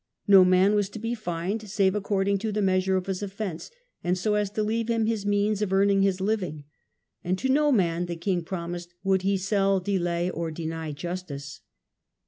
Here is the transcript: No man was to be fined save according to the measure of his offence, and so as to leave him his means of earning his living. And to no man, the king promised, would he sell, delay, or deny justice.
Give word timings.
No 0.27 0.43
man 0.43 0.73
was 0.73 0.89
to 0.89 0.97
be 0.97 1.13
fined 1.13 1.69
save 1.69 1.93
according 1.93 2.39
to 2.39 2.51
the 2.51 2.59
measure 2.63 2.97
of 2.97 3.05
his 3.05 3.21
offence, 3.21 3.69
and 4.03 4.17
so 4.17 4.33
as 4.33 4.49
to 4.49 4.63
leave 4.63 4.89
him 4.89 5.05
his 5.05 5.27
means 5.27 5.61
of 5.61 5.71
earning 5.71 6.01
his 6.01 6.19
living. 6.19 6.63
And 7.23 7.37
to 7.37 7.49
no 7.49 7.71
man, 7.71 8.07
the 8.07 8.15
king 8.15 8.43
promised, 8.43 8.95
would 9.03 9.21
he 9.21 9.37
sell, 9.37 9.79
delay, 9.79 10.27
or 10.31 10.49
deny 10.49 10.91
justice. 10.91 11.61